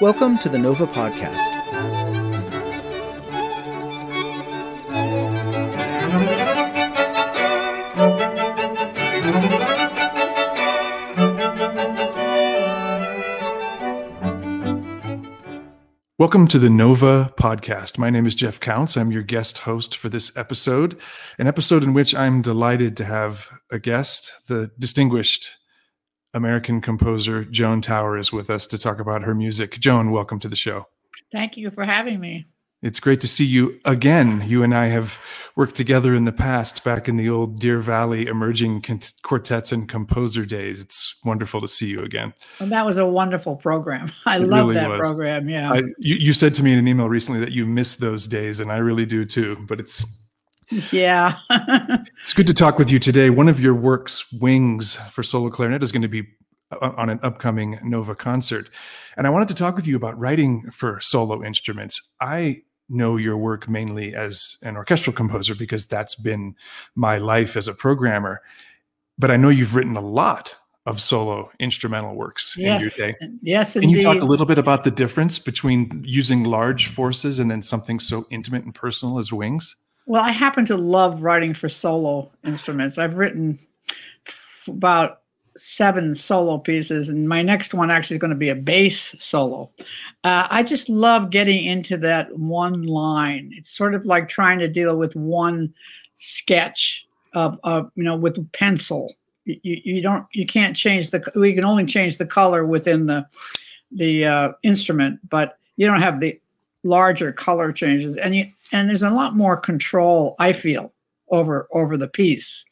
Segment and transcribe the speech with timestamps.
[0.00, 1.48] Welcome to the Nova Podcast.
[16.16, 17.98] Welcome to the Nova podcast.
[17.98, 18.96] My name is Jeff Counts.
[18.96, 20.96] I'm your guest host for this episode,
[21.40, 25.57] an episode in which I'm delighted to have a guest, the distinguished
[26.38, 29.80] American composer Joan Tower is with us to talk about her music.
[29.80, 30.86] Joan, welcome to the show.
[31.32, 32.46] Thank you for having me.
[32.80, 34.44] It's great to see you again.
[34.46, 35.18] You and I have
[35.56, 38.84] worked together in the past, back in the old Deer Valley emerging
[39.22, 40.80] quartets and composer days.
[40.80, 42.32] It's wonderful to see you again.
[42.60, 44.12] And that was a wonderful program.
[44.26, 45.00] I love really that was.
[45.00, 45.48] program.
[45.48, 45.72] Yeah.
[45.72, 48.60] I, you, you said to me in an email recently that you miss those days,
[48.60, 49.56] and I really do too.
[49.66, 50.06] But it's
[50.92, 51.38] yeah.
[52.22, 53.30] it's good to talk with you today.
[53.30, 56.26] One of your works, Wings for Solo Clarinet, is going to be
[56.70, 58.68] uh, on an upcoming Nova concert.
[59.16, 62.00] And I wanted to talk with you about writing for solo instruments.
[62.20, 66.54] I know your work mainly as an orchestral composer because that's been
[66.94, 68.40] my life as a programmer.
[69.18, 72.98] But I know you've written a lot of solo instrumental works yes.
[72.98, 73.18] in your day.
[73.42, 73.98] Yes, Can indeed.
[73.98, 78.00] you talk a little bit about the difference between using large forces and then something
[78.00, 79.76] so intimate and personal as wings?
[80.08, 82.96] Well, I happen to love writing for solo instruments.
[82.96, 83.58] I've written
[84.66, 85.20] about
[85.54, 89.70] seven solo pieces, and my next one actually is going to be a bass solo.
[90.24, 93.52] Uh, I just love getting into that one line.
[93.54, 95.74] It's sort of like trying to deal with one
[96.16, 99.14] sketch of, of you know, with pencil.
[99.44, 101.22] You, you don't, you can't change the.
[101.34, 103.26] We can only change the color within the
[103.92, 106.40] the uh, instrument, but you don't have the
[106.82, 110.92] larger color changes, and you and there's a lot more control i feel
[111.30, 112.64] over over the piece.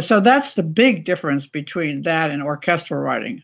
[0.00, 3.42] So that's the big difference between that and orchestral writing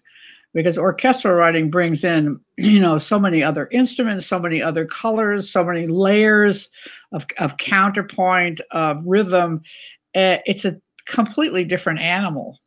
[0.55, 5.51] because orchestral writing brings in you know so many other instruments so many other colors
[5.51, 6.69] so many layers
[7.13, 9.61] of, of counterpoint of rhythm.
[10.15, 12.59] Uh, it's a completely different animal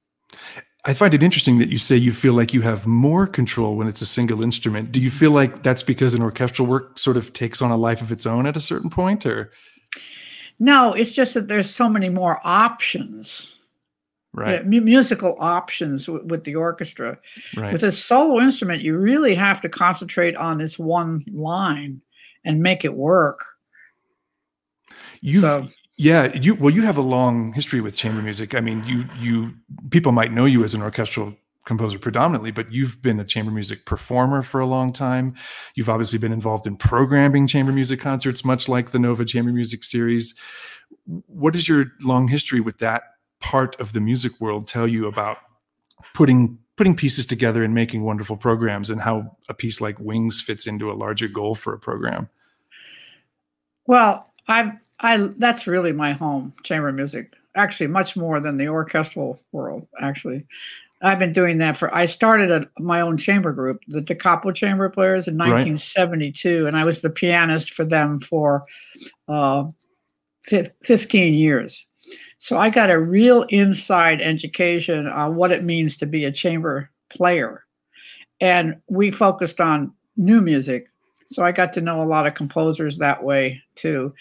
[0.85, 3.87] I find it interesting that you say you feel like you have more control when
[3.87, 4.91] it's a single instrument.
[4.91, 8.01] Do you feel like that's because an orchestral work sort of takes on a life
[8.01, 9.51] of its own at a certain point or
[10.57, 13.57] No, it's just that there's so many more options.
[14.31, 14.63] Right.
[14.63, 17.17] Yeah, musical options w- with the orchestra.
[17.57, 17.73] Right.
[17.73, 22.01] With a solo instrument, you really have to concentrate on this one line
[22.45, 23.43] and make it work.
[25.21, 25.67] You've so,
[25.99, 28.55] yeah, you well, you have a long history with chamber music.
[28.55, 29.53] I mean, you you
[29.89, 33.85] people might know you as an orchestral composer predominantly, but you've been a chamber music
[33.85, 35.35] performer for a long time.
[35.75, 39.83] You've obviously been involved in programming chamber music concerts, much like the Nova Chamber Music
[39.83, 40.35] Series.
[41.05, 43.03] What does your long history with that
[43.41, 45.39] part of the music world tell you about
[46.13, 50.65] putting putting pieces together and making wonderful programs, and how a piece like Wings fits
[50.65, 52.29] into a larger goal for a program?
[53.85, 54.71] Well, I've
[55.01, 57.33] I that's really my home chamber music.
[57.55, 59.87] Actually, much more than the orchestral world.
[59.99, 60.45] Actually,
[61.01, 61.93] I've been doing that for.
[61.93, 66.67] I started a, my own chamber group, the Da Capo Chamber Players, in 1972, right.
[66.67, 68.65] and I was the pianist for them for
[69.27, 69.65] uh,
[70.43, 71.85] 15 years.
[72.39, 76.89] So I got a real inside education on what it means to be a chamber
[77.09, 77.63] player,
[78.41, 80.88] and we focused on new music
[81.29, 84.13] so I got to know a lot of composers that way too,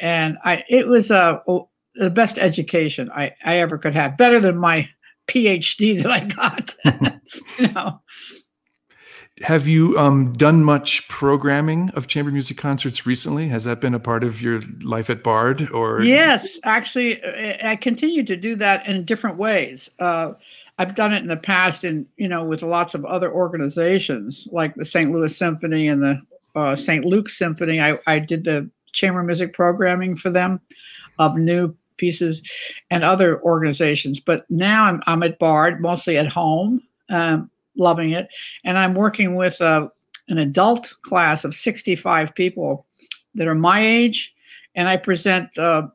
[0.00, 1.40] and I it was uh,
[1.94, 4.88] the best education I, I ever could have, better than my
[5.28, 6.74] PhD that I got.
[7.58, 8.00] you know.
[9.42, 13.48] Have you um, done much programming of chamber music concerts recently?
[13.48, 15.68] Has that been a part of your life at Bard?
[15.70, 17.20] Or yes, actually,
[17.62, 19.90] I continue to do that in different ways.
[19.98, 20.34] Uh,
[20.78, 24.76] I've done it in the past, in you know, with lots of other organizations like
[24.76, 25.10] the St.
[25.10, 26.22] Louis Symphony and the
[26.54, 27.04] uh, St.
[27.04, 27.80] Luke's Symphony.
[27.80, 30.60] I, I did the chamber music programming for them
[31.18, 32.42] of new pieces
[32.90, 34.20] and other organizations.
[34.20, 38.28] But now I'm, I'm at Bard, mostly at home, um, loving it.
[38.64, 39.88] And I'm working with uh,
[40.28, 42.86] an adult class of 65 people
[43.34, 44.34] that are my age.
[44.74, 45.88] And I present uh,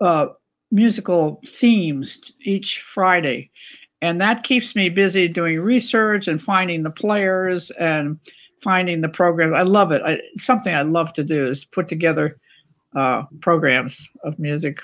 [0.00, 0.28] uh,
[0.70, 3.50] musical themes each Friday.
[4.02, 8.18] And that keeps me busy doing research and finding the players and
[8.62, 9.54] finding the program.
[9.54, 10.02] I love it.
[10.04, 12.38] I, something I love to do is put together
[12.94, 14.80] uh, programs of music.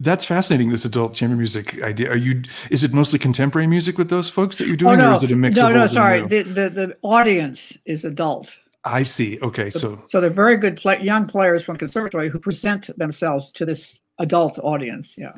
[0.00, 0.70] That's fascinating.
[0.70, 2.10] This adult chamber music idea.
[2.10, 2.42] Are you?
[2.70, 5.10] Is it mostly contemporary music with those folks that you're doing, oh, no.
[5.10, 5.56] or is it a mix?
[5.56, 5.86] No, no.
[5.86, 8.56] Sorry, the, the the audience is adult.
[8.84, 9.38] I see.
[9.42, 13.52] Okay, so so, so they're very good play, young players from conservatory who present themselves
[13.52, 15.14] to this adult audience.
[15.16, 15.34] Yeah.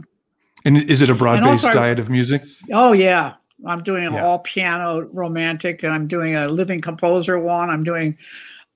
[0.64, 2.42] And is it a broad-based diet of music?
[2.72, 3.34] Oh yeah,
[3.66, 4.24] I'm doing yeah.
[4.24, 7.70] all piano romantic, and I'm doing a living composer one.
[7.70, 8.16] I'm doing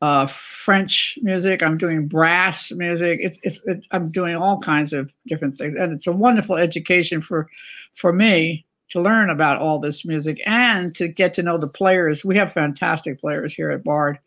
[0.01, 1.63] uh, French music.
[1.63, 3.21] I'm doing brass music.
[3.23, 7.21] It's, it's, it's I'm doing all kinds of different things, and it's a wonderful education
[7.21, 7.49] for
[7.95, 12.25] for me to learn about all this music and to get to know the players.
[12.25, 14.19] We have fantastic players here at Bard.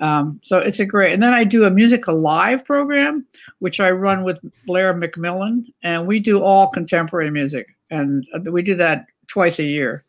[0.00, 3.24] Um, so it's a great, and then I do a music alive program,
[3.60, 8.62] which I run with Blair McMillen, and we do all contemporary music, and uh, we
[8.62, 10.03] do that twice a year,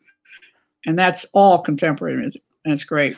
[0.84, 3.16] and that's all contemporary music, That's great.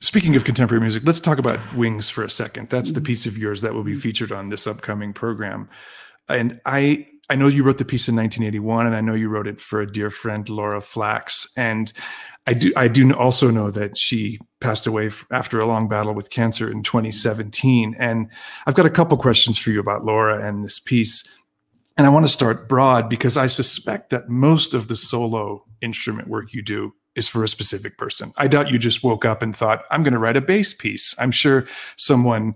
[0.00, 2.70] Speaking of contemporary music, let's talk about Wings for a second.
[2.70, 3.06] That's the mm-hmm.
[3.06, 4.00] piece of yours that will be mm-hmm.
[4.00, 5.68] featured on this upcoming program.
[6.28, 9.46] And I I know you wrote the piece in 1981 and I know you wrote
[9.46, 11.92] it for a dear friend Laura Flax and
[12.46, 16.30] I do I do also know that she passed away after a long battle with
[16.30, 18.28] cancer in 2017 and
[18.66, 21.22] I've got a couple questions for you about Laura and this piece.
[21.96, 26.28] And I want to start broad because I suspect that most of the solo instrument
[26.28, 28.32] work you do is for a specific person.
[28.36, 31.14] I doubt you just woke up and thought, I'm going to write a bass piece.
[31.18, 31.66] I'm sure
[31.96, 32.54] someone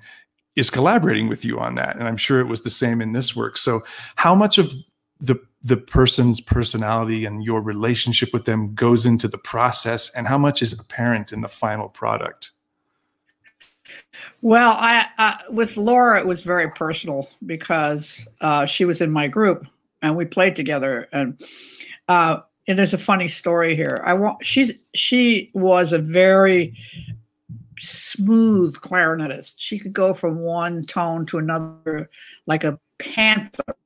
[0.55, 1.97] is collaborating with you on that.
[1.97, 3.59] And I'm sure it was the same in this work.
[3.59, 3.83] So,
[4.17, 4.75] how much of
[5.21, 10.39] the the person's personality and your relationship with them goes into the process and how
[10.39, 12.53] much is apparent in the final product
[14.43, 19.29] well i uh, with laura it was very personal because uh, she was in my
[19.29, 19.67] group
[20.03, 21.41] and we played together and
[22.09, 24.03] uh, and there's a funny story here.
[24.05, 26.75] I want she's she was a very
[27.79, 29.55] smooth clarinetist.
[29.59, 32.11] She could go from one tone to another
[32.47, 33.77] like a panther.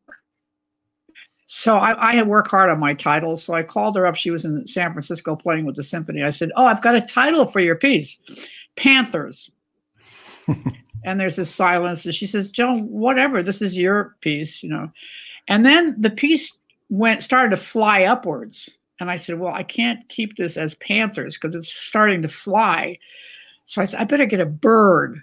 [1.47, 3.37] So I, I had worked hard on my title.
[3.37, 4.15] So I called her up.
[4.15, 6.23] She was in San Francisco playing with the symphony.
[6.23, 8.19] I said, "Oh, I've got a title for your piece,
[8.77, 9.51] Panthers."
[11.05, 13.43] And there's this silence, and she says, "Joan, whatever.
[13.43, 14.91] This is your piece, you know."
[15.49, 16.53] And then the piece
[16.91, 18.69] went started to fly upwards.
[19.01, 22.99] And I said, Well, I can't keep this as panthers because it's starting to fly.
[23.65, 25.23] So I said, I better get a bird.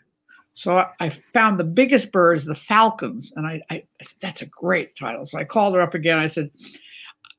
[0.55, 4.47] So I found the biggest birds, the falcons, and I, I, I said, That's a
[4.47, 5.25] great title.
[5.25, 6.17] So I called her up again.
[6.17, 6.49] I said,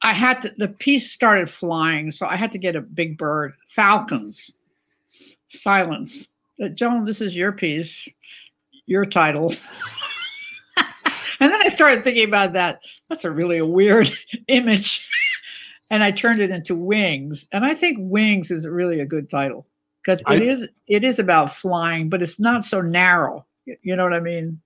[0.03, 3.55] I had to, the piece started flying, so I had to get a big bird.
[3.67, 4.53] Falcons.
[5.49, 6.29] Silence.
[6.63, 8.09] Uh, Joan, this is your piece,
[8.87, 9.55] your title.
[11.41, 12.83] and then I started thinking about that.
[13.09, 14.11] That's a really a weird
[14.49, 15.07] image.
[15.91, 17.47] and I turned it into Wings.
[17.53, 19.67] And I think Wings is really a good title
[20.03, 23.45] because it I, is it is about flying, but it's not so narrow.
[23.67, 24.61] You know what I mean?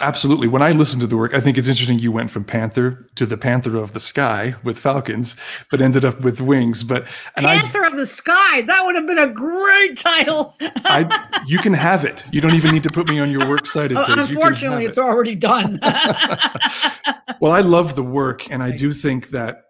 [0.00, 0.48] Absolutely.
[0.48, 3.26] When I listen to the work, I think it's interesting you went from Panther to
[3.26, 5.36] the Panther of the Sky with falcons,
[5.70, 6.82] but ended up with wings.
[6.82, 7.06] But
[7.36, 10.54] Panther I, of the Sky, that would have been a great title.
[10.60, 12.24] I, you can have it.
[12.32, 14.30] You don't even need to put me on your works cited uh, page.
[14.30, 15.02] Unfortunately, it's it.
[15.02, 15.78] already done.
[17.40, 19.64] well, I love the work, and I do think that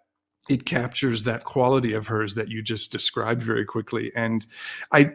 [0.49, 4.11] it captures that quality of hers that you just described very quickly.
[4.15, 4.45] And
[4.91, 5.13] I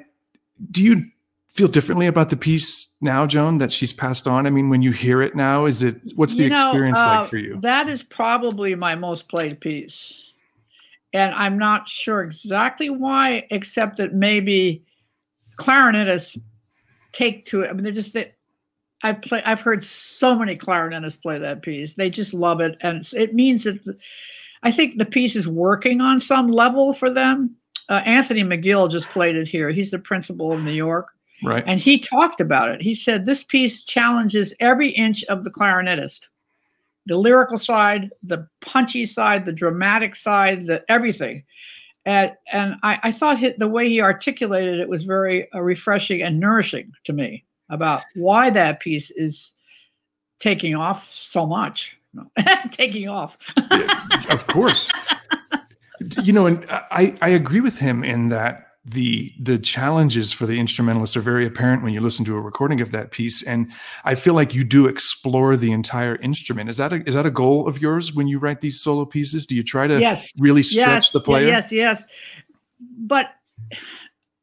[0.71, 1.07] do you
[1.55, 4.47] feel differently about the piece now, Joan, that she's passed on?
[4.47, 7.21] I mean, when you hear it now, is it what's the you know, experience uh,
[7.21, 7.59] like for you?
[7.61, 10.21] That is probably my most played piece.
[11.13, 14.83] And I'm not sure exactly why, except that maybe
[15.57, 16.39] clarinetists
[17.13, 17.71] take to it.
[17.71, 18.35] I mean, they're just that
[19.05, 19.41] I play.
[19.45, 21.95] I've heard so many clarinetists play that piece.
[21.95, 23.79] They just love it, and it means that
[24.65, 27.55] I think the piece is working on some level for them.
[27.89, 29.71] Uh, Anthony McGill just played it here.
[29.71, 31.14] He's the principal of New York.
[31.43, 31.65] Right.
[31.67, 32.81] And he talked about it.
[32.81, 36.29] He said this piece challenges every inch of the clarinetist
[37.07, 41.45] the lyrical side, the punchy side, the dramatic side, the everything.
[42.07, 46.23] And, and I, I thought hit, the way he articulated it was very uh, refreshing
[46.23, 49.53] and nourishing to me about why that piece is
[50.39, 51.97] taking off so much.
[52.13, 52.31] No.
[52.71, 53.37] taking off.
[53.57, 54.91] yeah, of course.
[56.23, 60.61] you know, and I, I agree with him in that the the challenges for the
[60.61, 63.73] instrumentalists are very apparent when you listen to a recording of that piece and
[64.05, 66.69] i feel like you do explore the entire instrument.
[66.69, 69.47] Is that a, is that a goal of yours when you write these solo pieces?
[69.47, 70.31] Do you try to yes.
[70.39, 71.11] really stretch yes.
[71.11, 71.47] the player?
[71.47, 72.07] Yes yes.
[72.99, 73.31] But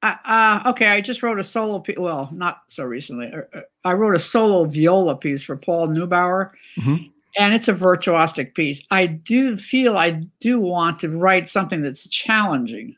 [0.04, 3.62] uh, uh, okay i just wrote a solo piece well not so recently uh, uh,
[3.86, 6.50] i wrote a solo viola piece for paul neubauer.
[6.78, 6.96] Mm-hmm.
[7.38, 8.82] And it's a virtuosic piece.
[8.92, 12.96] I do feel I do want to write something that's challenging,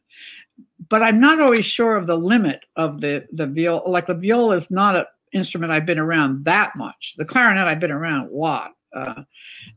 [0.93, 3.89] but I'm not always sure of the limit of the the viola.
[3.89, 7.15] Like the viola is not an instrument I've been around that much.
[7.17, 9.23] The clarinet I've been around a lot, uh,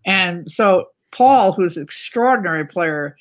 [0.05, 3.17] and so Paul, who's an extraordinary player,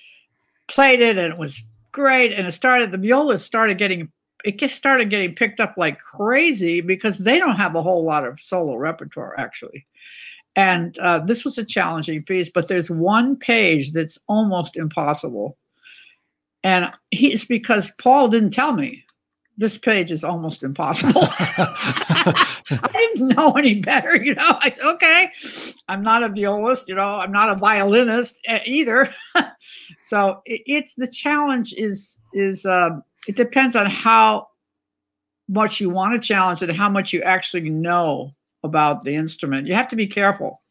[0.68, 2.34] played it and it was great.
[2.34, 4.12] And it started the viola started getting
[4.44, 8.28] it just started getting picked up like crazy because they don't have a whole lot
[8.28, 9.86] of solo repertoire actually.
[10.58, 15.58] And uh, this was a challenging piece, but there's one page that's almost impossible.
[16.66, 19.06] And he, it's because Paul didn't tell me
[19.56, 21.22] this page is almost impossible.
[21.30, 24.58] I didn't know any better, you know.
[24.60, 25.30] I said, okay,
[25.88, 29.14] I'm not a violist, you know, I'm not a violinist eh, either.
[30.02, 32.90] so it, it's the challenge is is uh,
[33.28, 34.48] it depends on how
[35.48, 38.32] much you want to challenge it and how much you actually know
[38.64, 39.68] about the instrument.
[39.68, 40.64] You have to be careful.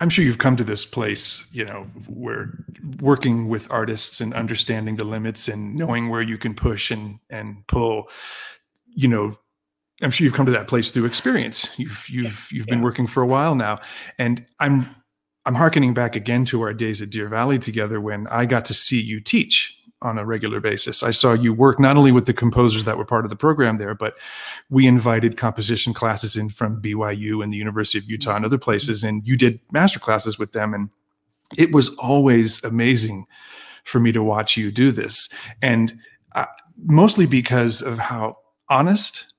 [0.00, 2.52] I'm sure you've come to this place, you know, where
[3.00, 7.66] working with artists and understanding the limits and knowing where you can push and and
[7.66, 8.08] pull,
[8.88, 9.32] you know,
[10.02, 11.68] I'm sure you've come to that place through experience.
[11.78, 13.78] You've you've you've been working for a while now,
[14.18, 14.94] and I'm
[15.46, 18.74] I'm harkening back again to our days at Deer Valley together when I got to
[18.74, 21.02] see you teach on a regular basis.
[21.02, 23.78] I saw you work not only with the composers that were part of the program
[23.78, 24.16] there, but
[24.70, 29.02] we invited composition classes in from BYU and the University of Utah and other places,
[29.04, 30.72] and you did master classes with them.
[30.72, 30.90] And
[31.58, 33.26] it was always amazing
[33.84, 35.28] for me to watch you do this.
[35.60, 35.98] And
[36.34, 36.46] uh,
[36.76, 38.36] mostly because of how
[38.68, 39.32] honest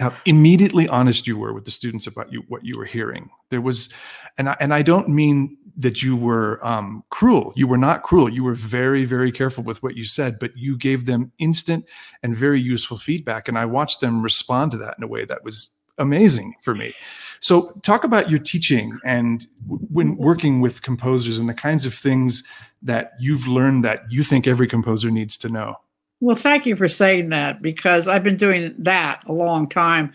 [0.00, 3.60] how immediately honest you were with the students about you what you were hearing there
[3.60, 3.92] was
[4.36, 7.52] and I, and I don't mean that you were um, cruel.
[7.56, 8.28] You were not cruel.
[8.28, 11.84] You were very very careful with what you said but you gave them instant
[12.22, 15.44] and very useful feedback and I watched them respond to that in a way that
[15.44, 16.92] was amazing for me.
[17.40, 22.42] So talk about your teaching and when working with composers and the kinds of things
[22.82, 25.76] that you've learned that you think every composer needs to know.
[26.20, 30.12] Well, thank you for saying that because I've been doing that a long time.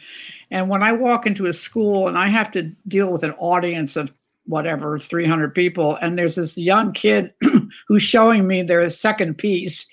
[0.50, 3.96] And when I walk into a school and I have to deal with an audience
[3.96, 4.12] of
[4.50, 7.34] whatever, 300 people, and there's this young kid
[7.88, 9.86] who's showing me their second piece,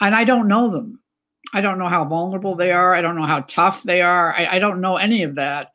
[0.00, 0.98] and I don't know them.
[1.52, 2.94] I don't know how vulnerable they are.
[2.94, 4.34] I don't know how tough they are.
[4.34, 5.72] I, I don't know any of that.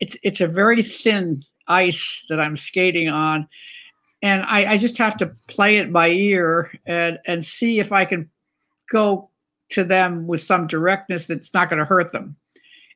[0.00, 3.48] It's it's a very thin ice that I'm skating on.
[4.22, 8.04] And I, I just have to play it by ear and, and see if I
[8.04, 8.30] can
[8.90, 9.30] go
[9.70, 12.36] to them with some directness that's not going to hurt them.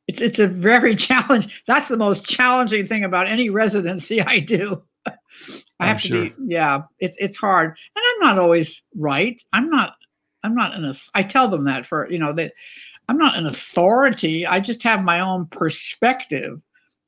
[0.08, 1.64] It's it's a very challenge.
[1.66, 4.82] That's the most challenging thing about any residency I do.
[5.78, 6.82] I have to be yeah.
[6.98, 9.40] It's it's hard, and I'm not always right.
[9.52, 9.94] I'm not.
[10.42, 10.92] I'm not an.
[11.14, 12.52] I tell them that for you know that
[13.08, 14.46] I'm not an authority.
[14.46, 16.64] I just have my own perspective,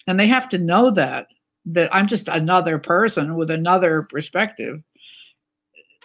[0.07, 1.29] and they have to know that
[1.67, 4.83] that I'm just another person with another perspective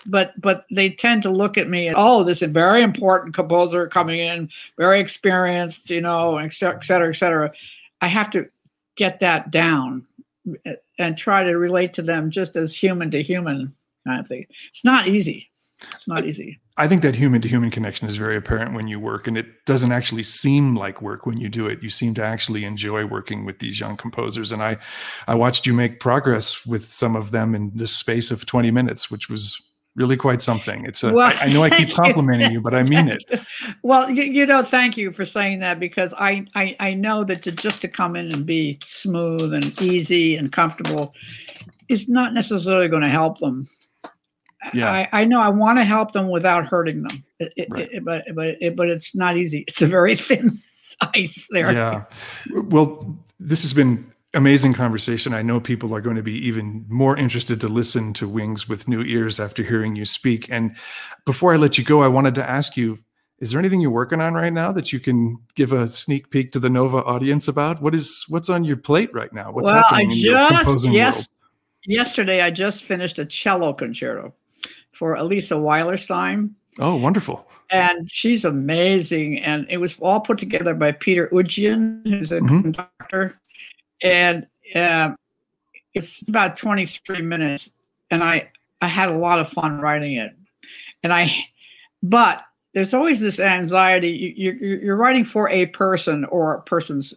[0.06, 3.88] but but they tend to look at me oh this is a very important composer
[3.88, 7.52] coming in very experienced you know et cetera et cetera, et cetera.
[8.02, 8.48] i have to
[8.96, 10.06] get that down
[10.66, 13.74] eh, and try to relate to them just as human to human
[14.06, 14.46] kind of thing.
[14.70, 15.50] It's not easy.
[15.92, 16.60] It's not easy.
[16.78, 19.66] I think that human to human connection is very apparent when you work and it
[19.66, 21.84] doesn't actually seem like work when you do it.
[21.84, 24.78] You seem to actually enjoy working with these young composers and i
[25.28, 29.12] i watched you make progress with some of them in this space of 20 minutes
[29.12, 29.62] which was
[29.96, 30.86] really quite something.
[30.86, 31.14] It's a.
[31.14, 32.62] Well, I, I know I keep complimenting you.
[32.62, 33.24] but I mean it.
[33.84, 37.44] well, you, you know, thank you for saying that because I, I, I know that
[37.44, 41.14] to just to come in and be smooth and easy and comfortable
[41.90, 43.64] is not necessarily going to help them.
[44.74, 44.92] Yeah.
[44.92, 47.90] I, I know I want to help them without hurting them, it, right.
[47.92, 49.66] it, but but it, but it's not easy.
[49.68, 50.54] It's a very thin
[51.14, 51.74] ice there.
[51.74, 52.04] Yeah.
[52.50, 55.34] Well, this has been amazing conversation.
[55.34, 58.88] I know people are going to be even more interested to listen to Wings with
[58.88, 60.50] new ears after hearing you speak.
[60.50, 60.76] And
[61.26, 63.00] before I let you go, I wanted to ask you
[63.40, 66.54] is there anything you're working on right now that you can give a sneak peek
[66.54, 67.82] to the Nova audience about?
[67.82, 69.52] What is what's on your plate right now?
[69.52, 71.28] What's well, happening I just yes, world?
[71.86, 74.34] yesterday I just finished a cello concerto
[74.94, 76.52] for Alisa Weilerstein.
[76.80, 77.50] Oh, wonderful!
[77.70, 79.42] And she's amazing.
[79.42, 82.62] And it was all put together by Peter Oundjian, who's a mm-hmm.
[82.62, 83.42] conductor
[84.04, 84.46] and
[84.76, 85.14] uh,
[85.94, 87.72] it's about 23 minutes
[88.12, 88.50] and i
[88.82, 90.36] i had a lot of fun writing it.
[91.02, 91.34] And i
[92.02, 92.44] but
[92.74, 97.14] there's always this anxiety you, you, you're writing for a person or persons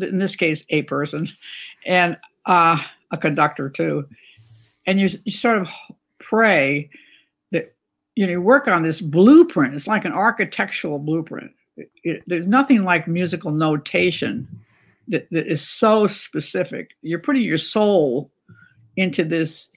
[0.00, 1.28] in this case a person
[1.84, 2.16] and
[2.46, 4.06] uh, a conductor too.
[4.86, 5.68] And you, you sort of
[6.18, 6.88] pray
[7.52, 7.74] that
[8.14, 9.74] you know you work on this blueprint.
[9.74, 11.52] It's like an architectural blueprint.
[11.76, 14.48] It, it, there's nothing like musical notation
[15.08, 16.90] that, that is so specific.
[17.02, 18.30] You're putting your soul
[18.96, 19.68] into this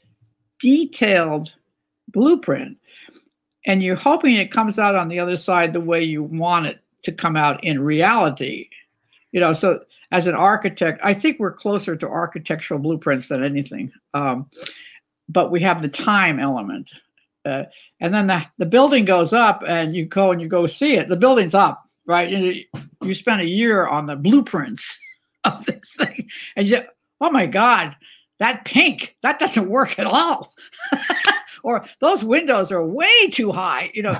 [0.59, 1.55] detailed
[2.09, 2.77] blueprint,
[3.65, 6.79] and you're hoping it comes out on the other side the way you want it
[7.03, 8.69] to come out in reality.
[9.31, 13.91] You know, so as an architect, I think we're closer to architectural blueprints than anything.
[14.13, 14.49] Um,
[15.27, 16.89] but we have the time element.
[17.45, 17.65] Uh,
[18.01, 21.09] and then the, the building goes up and you go and you go see it.
[21.09, 22.33] The building's up, right?
[22.33, 22.65] And
[23.03, 24.99] you spend a year on the blueprints
[25.43, 26.29] of this thing.
[26.55, 26.79] And you
[27.21, 27.95] oh my God,
[28.39, 30.53] that pink, that doesn't work at all.
[31.63, 34.17] or those windows are way too high, you know.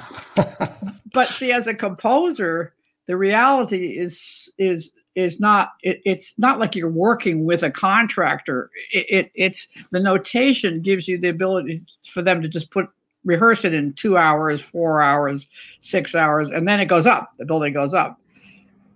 [1.13, 2.73] but see, as a composer,
[3.09, 8.69] the reality is is is not it, it's not like you're working with a contractor
[8.93, 12.87] it, it, it's the notation gives you the ability for them to just put
[13.25, 15.47] rehearse it in two hours four hours
[15.79, 18.19] six hours and then it goes up the building goes up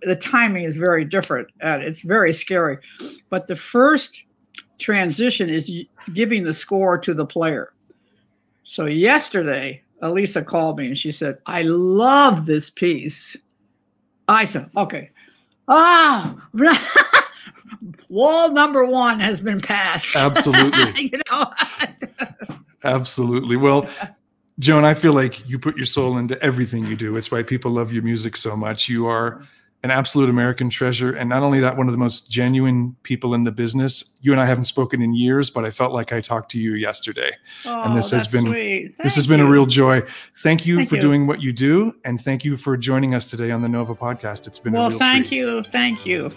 [0.06, 2.78] the timing is very different and it's very scary
[3.30, 4.24] but the first
[4.78, 7.72] transition is giving the score to the player
[8.62, 13.36] so yesterday alisa called me and she said i love this piece
[14.28, 15.10] I said, okay.
[15.68, 16.36] Ah,
[18.08, 20.14] wall number one has been passed.
[20.16, 21.10] Absolutely.
[21.12, 21.50] you know?
[22.82, 23.56] Absolutely.
[23.56, 23.88] Well,
[24.58, 27.16] Joan, I feel like you put your soul into everything you do.
[27.16, 28.88] It's why people love your music so much.
[28.88, 29.42] You are
[29.84, 31.12] an absolute American treasure.
[31.12, 34.16] And not only that, one of the most genuine people in the business.
[34.22, 36.72] You and I haven't spoken in years, but I felt like I talked to you
[36.72, 37.32] yesterday.
[37.66, 38.50] Oh, and this oh, has been
[39.02, 40.00] this has been a real joy.
[40.38, 41.02] Thank you thank for you.
[41.02, 44.46] doing what you do, and thank you for joining us today on the Nova podcast.
[44.46, 44.90] It's been a well.
[44.90, 45.36] thank treat.
[45.36, 46.32] you, thank you,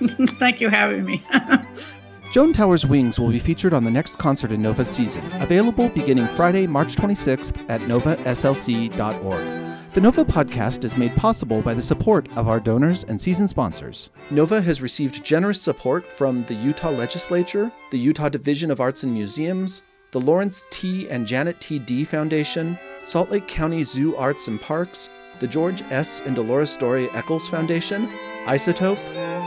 [0.38, 1.22] thank you having me.
[2.32, 6.28] Joan Towers Wings will be featured on the next concert in Nova season, available beginning
[6.28, 9.65] Friday, March 26th at novaslc.org.
[9.96, 14.10] The Nova podcast is made possible by the support of our donors and season sponsors.
[14.30, 19.14] Nova has received generous support from the Utah Legislature, the Utah Division of Arts and
[19.14, 21.08] Museums, the Lawrence T.
[21.08, 21.78] and Janet T.
[21.78, 26.20] Dee Foundation, Salt Lake County Zoo Arts and Parks, the George S.
[26.26, 28.06] and Dolores Doré Eccles Foundation,
[28.44, 29.00] Isotope,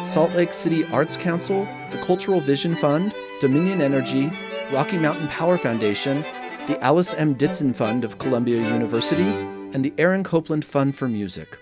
[0.04, 4.32] Salt Lake City Arts Council, the Cultural Vision Fund, Dominion Energy,
[4.72, 6.24] Rocky Mountain Power Foundation,
[6.66, 7.36] the Alice M.
[7.36, 11.58] Ditson Fund of Columbia University, and the Aaron Copland Fund for Music.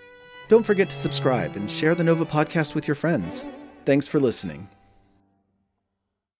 [0.47, 3.43] Don't forget to subscribe and share the Nova podcast with your friends.
[3.85, 4.69] Thanks for listening.